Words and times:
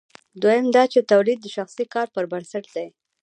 دویم 0.41 0.65
دا 0.75 0.83
چې 0.93 0.99
تولید 1.11 1.39
د 1.41 1.47
شخصي 1.55 1.85
کار 1.93 2.07
پر 2.15 2.23
بنسټ 2.31 2.65
دی. 2.75 2.87